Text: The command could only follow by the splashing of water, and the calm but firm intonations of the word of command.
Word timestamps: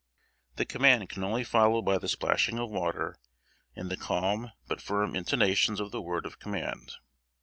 The 0.55 0.65
command 0.65 1.09
could 1.11 1.21
only 1.21 1.43
follow 1.43 1.83
by 1.83 1.99
the 1.99 2.07
splashing 2.07 2.57
of 2.57 2.71
water, 2.71 3.19
and 3.75 3.87
the 3.91 3.97
calm 3.97 4.51
but 4.67 4.81
firm 4.81 5.15
intonations 5.15 5.79
of 5.79 5.91
the 5.91 6.01
word 6.01 6.25
of 6.25 6.39
command. 6.39 6.93